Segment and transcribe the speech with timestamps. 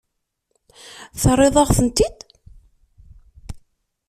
[1.21, 2.19] Terriḍ-aɣ-tent-id?